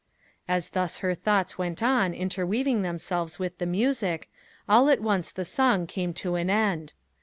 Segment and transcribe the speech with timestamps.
[0.47, 4.31] As thus her thoughts went on interweaving themselves with the music,
[4.67, 6.93] all at once the song came to an end.